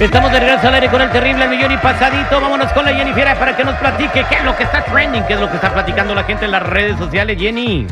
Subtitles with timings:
[0.00, 2.40] Estamos de regreso al aire con el terrible al millón y pasadito.
[2.40, 5.32] Vámonos con la Jennifer para que nos platique qué es lo que está trending, qué
[5.32, 7.84] es lo que está platicando la gente en las redes sociales, Jenny.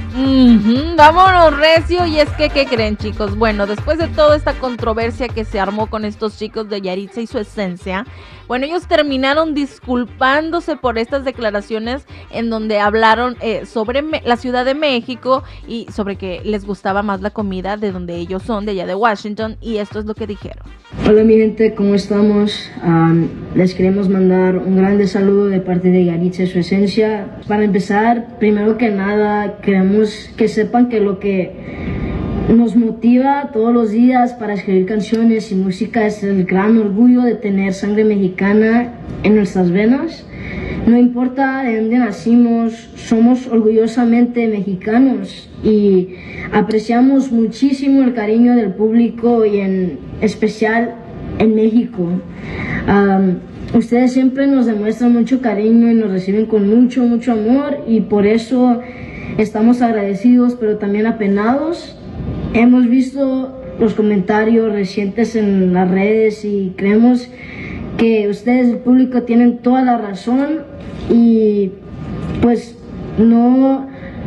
[0.97, 3.37] Vámonos recio y es que, ¿qué creen chicos?
[3.37, 7.27] Bueno, después de toda esta controversia que se armó con estos chicos de Yaritza y
[7.27, 8.07] su esencia,
[8.47, 14.75] bueno, ellos terminaron disculpándose por estas declaraciones en donde hablaron eh, sobre la Ciudad de
[14.75, 18.87] México y sobre que les gustaba más la comida de donde ellos son, de allá
[18.87, 20.65] de Washington, y esto es lo que dijeron.
[21.05, 22.69] Hola mi gente, ¿cómo estamos?
[22.83, 27.39] Am, les queremos mandar un grande saludo de parte de Yaritza y su esencia.
[27.47, 31.53] Para empezar, primero que nada, queremos que sepan que lo que
[32.49, 37.37] nos motiva todos los días para escribir canciones y música es el gran orgullo de
[37.37, 40.27] tener sangre mexicana en nuestras venas.
[40.87, 46.11] No importa de dónde nacimos, somos orgullosamente mexicanos y
[46.53, 50.95] apreciamos muchísimo el cariño del público y en especial
[51.41, 52.07] en México.
[53.75, 58.25] Ustedes siempre nos demuestran mucho cariño y nos reciben con mucho, mucho amor y por
[58.25, 58.81] eso
[59.39, 61.99] estamos agradecidos pero también apenados.
[62.55, 67.29] Hemos visto los comentarios recientes en las redes y creemos
[67.97, 70.61] que ustedes, el público, tienen toda la razón
[71.11, 71.73] y
[72.43, 72.77] pues
[73.19, 73.87] no,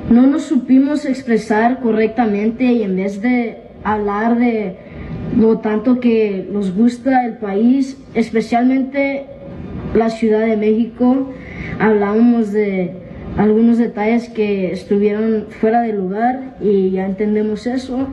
[0.09, 4.77] no nos supimos expresar correctamente y en vez de hablar de
[5.37, 9.25] lo tanto que nos gusta el país, especialmente
[9.93, 11.29] la Ciudad de México,
[11.79, 12.91] hablábamos de
[13.37, 18.07] algunos detalles que estuvieron fuera de lugar y ya entendemos eso.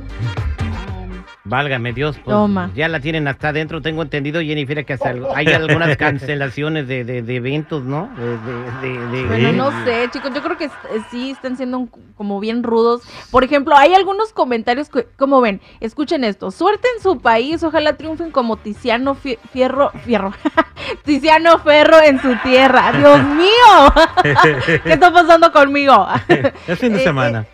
[1.48, 2.70] Válgame Dios, pues, Toma.
[2.74, 7.22] ya la tienen hasta adentro, tengo entendido, Jennifer, que hasta hay algunas cancelaciones de, de-
[7.22, 8.10] de eventos, ¿no?
[8.16, 10.70] De, de- de- de- Bueno, no sé, chicos, yo creo que eh,
[11.10, 13.02] sí están siendo un- como bien rudos.
[13.30, 16.50] Por ejemplo, hay algunos comentarios que, como ven, escuchen esto.
[16.50, 20.32] Suerte en su país, ojalá triunfen como Tiziano Fie- Fierro, Fierro,
[21.04, 22.92] Tiziano Ferro en su tierra.
[22.92, 23.92] ¡Dios mío!
[24.82, 26.06] ¿Qué está pasando conmigo?
[26.66, 27.46] Es fin de Eh, semana.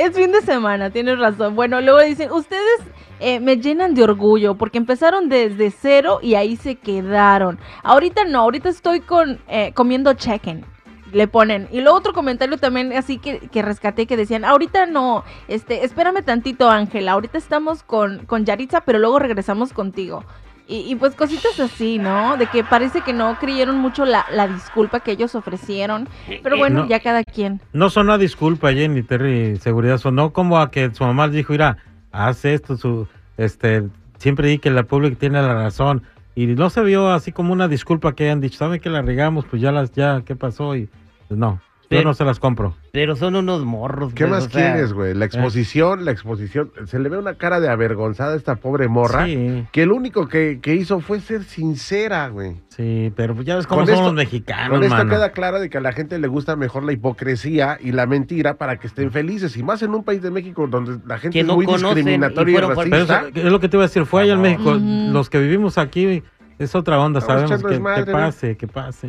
[0.00, 1.54] Es fin de semana, tienes razón.
[1.54, 2.80] Bueno, luego dicen, ustedes
[3.18, 7.58] eh, me llenan de orgullo porque empezaron desde cero y ahí se quedaron.
[7.82, 10.64] Ahorita no, ahorita estoy con eh, comiendo chicken.
[11.12, 11.68] Le ponen.
[11.70, 16.24] Y luego otro comentario también así que, que rescaté que decían, ahorita no, este, espérame
[16.24, 20.24] tantito Ángela, ahorita estamos con, con Yaritza, pero luego regresamos contigo.
[20.70, 22.36] Y, y pues cositas así, ¿no?
[22.36, 26.08] De que parece que no creyeron mucho la, la disculpa que ellos ofrecieron.
[26.44, 26.88] Pero bueno, No.
[26.88, 27.60] ya cada quien.
[27.72, 31.78] No sonó a disculpa, Jenny Terry, seguridad, sonó como a que su mamá dijo, mira,
[32.12, 33.82] haz esto, su, este,
[34.18, 36.04] siempre di que la pública tiene la razón.
[36.36, 39.46] Y no se vio así como una disculpa que hayan dicho, ¿saben que la regamos?
[39.46, 40.76] Pues ya las, ya, ¿qué pasó?
[40.76, 40.88] Y
[41.26, 41.60] pues no,
[41.92, 42.76] yo Pero- no se las compro.
[42.92, 44.14] Pero son unos morros.
[44.14, 45.12] ¿Qué pues, más o sea, quieres, güey?
[45.12, 46.70] La exposición, la exposición.
[46.86, 49.26] Se le ve una cara de avergonzada a esta pobre morra.
[49.26, 52.58] Sí, Que lo único que, que hizo fue ser sincera, güey.
[52.68, 55.10] sí, pero pues ya ves cómo Con son esto- los mexicanos, Con esto mano.
[55.10, 58.54] queda claro de que a la gente le gusta mejor la hipocresía y la mentira
[58.54, 59.56] para que estén felices.
[59.56, 61.90] Y más en un país de México donde la gente Que es no muy conocen
[61.90, 63.28] y discriminatoria y, fueron Pero racista.
[63.36, 64.42] eso es lo que te iba a decir, fue allá en.
[64.42, 64.74] México.
[64.78, 66.22] Los que vivimos aquí
[66.60, 68.12] es otra onda, sabemos que, que ¿no?
[68.12, 69.08] pase, que pase.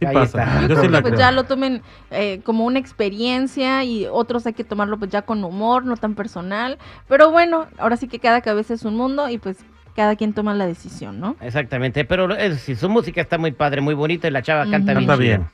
[0.00, 0.42] Sí Ahí pasa.
[0.44, 0.54] está.
[0.62, 1.18] Yo Yo creo sí que pues creo.
[1.18, 5.42] ya lo tomen eh, como una experiencia y otros hay que tomarlo pues ya con
[5.44, 6.78] humor, no tan personal.
[7.08, 9.58] Pero bueno, ahora sí que cada cabeza es un mundo y pues
[9.96, 11.34] cada quien toma la decisión, ¿no?
[11.40, 14.92] Exactamente, pero es, sí, su música está muy padre, muy bonita y la chava canta
[14.94, 15.06] bien.
[15.06, 15.48] Canta bien.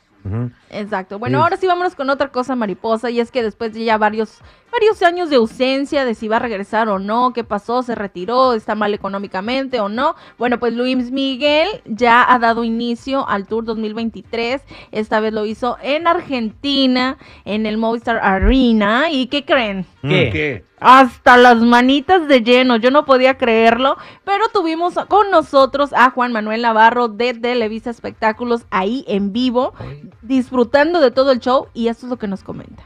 [0.71, 1.19] Exacto.
[1.19, 1.43] Bueno, Sí.
[1.43, 4.39] ahora sí vámonos con otra cosa mariposa y es que después de ya varios
[4.75, 8.55] varios años de ausencia de si va a regresar o no, qué pasó, se retiró,
[8.55, 10.17] está mal económicamente o no.
[10.37, 14.63] Bueno, pues Luis Miguel ya ha dado inicio al Tour 2023.
[14.91, 19.13] Esta vez lo hizo en Argentina, en el Movistar Arena.
[19.13, 19.87] ¿Y qué creen?
[20.03, 20.31] ¿Qué?
[20.33, 20.65] ¿Qué?
[20.81, 26.33] Hasta las manitas de lleno, yo no podía creerlo, pero tuvimos con nosotros a Juan
[26.33, 29.73] Manuel Navarro de Televisa Espectáculos ahí en vivo,
[30.21, 32.83] disfrutando de todo el show y esto es lo que nos comenta.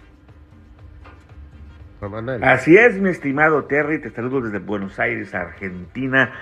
[2.42, 6.32] Así es, mi estimado Terry, te saludo desde Buenos Aires, Argentina,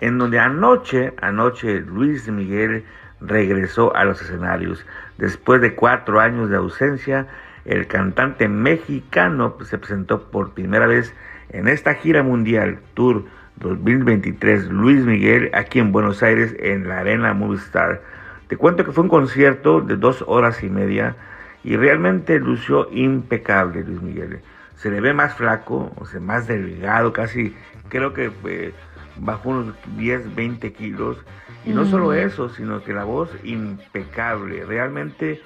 [0.00, 2.84] en donde anoche, anoche Luis Miguel
[3.20, 4.84] regresó a los escenarios.
[5.16, 7.28] Después de cuatro años de ausencia,
[7.64, 11.14] el cantante mexicano pues, se presentó por primera vez
[11.50, 13.24] en esta gira mundial Tour
[13.56, 18.02] 2023 Luis Miguel aquí en Buenos Aires en la Arena Movistar.
[18.48, 21.14] Te cuento que fue un concierto de dos horas y media
[21.62, 24.40] y realmente lució impecable Luis Miguel.
[24.76, 27.54] Se le ve más flaco, o sea, más delgado, casi
[27.88, 28.74] creo que eh,
[29.16, 31.18] bajó unos 10, 20 kilos.
[31.64, 34.66] Y no solo eso, sino que la voz impecable.
[34.66, 35.40] Realmente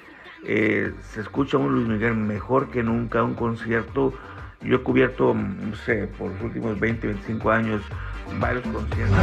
[0.45, 4.13] eh, se escucha un Luis Miguel mejor que nunca, un concierto.
[4.61, 7.81] Yo he cubierto, no sé, por los últimos 20, 25 años,
[8.39, 9.17] varios conciertos.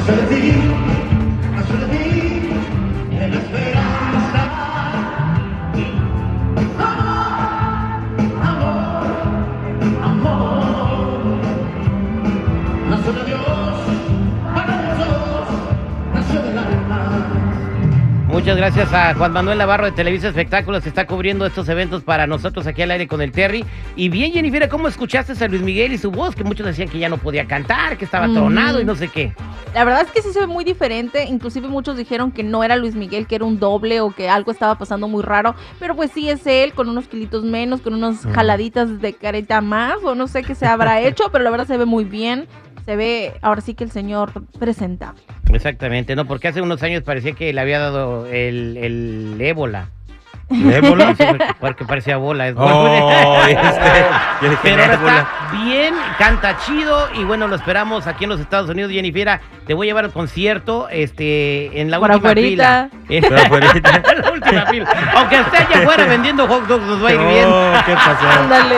[18.47, 22.29] Muchas gracias a Juan Manuel Navarro de Televisa Espectáculos que está cubriendo estos eventos para
[22.29, 23.65] nosotros aquí al aire con el Terry.
[23.97, 26.37] Y bien, Jennifer, ¿cómo escuchaste a Luis Miguel y su voz?
[26.37, 29.33] Que muchos decían que ya no podía cantar, que estaba tronado y no sé qué.
[29.75, 31.25] La verdad es que sí se ve muy diferente.
[31.25, 34.53] Inclusive muchos dijeron que no era Luis Miguel, que era un doble o que algo
[34.53, 35.57] estaba pasando muy raro.
[35.81, 40.05] Pero pues sí es él, con unos kilitos menos, con unas jaladitas de careta más,
[40.05, 42.47] o no sé qué se habrá hecho, pero la verdad se ve muy bien.
[42.87, 45.21] Se ve ahora sí que el señor presentable.
[45.53, 49.89] Exactamente, no, porque hace unos años parecía que le había dado el, el ébola.
[50.49, 51.13] ¿Ébola?
[51.17, 52.47] Sí, porque- porque parecía bola.
[52.47, 53.59] Es Oh, este,
[54.63, 55.29] Pero ahora está
[55.65, 59.41] bien, canta chido y bueno, lo esperamos aquí en los Estados Unidos, Jennifer.
[59.67, 62.89] Te voy a llevar al concierto este, en la Por última afuerita.
[63.09, 63.09] fila.
[63.29, 65.13] En la última fila.
[65.17, 67.49] Aunque esté allá afuera vendiendo hot dogs, nos va a ir bien.
[67.49, 68.29] Oh, ¿qué pasó?
[68.43, 68.77] Ándale.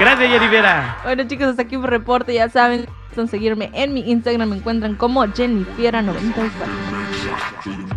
[0.00, 0.64] Gracias, Jennifer.
[1.04, 4.94] Bueno chicos, hasta aquí un reporte, ya saben, son seguirme en mi Instagram, me encuentran
[4.94, 7.95] como Jennifiera94.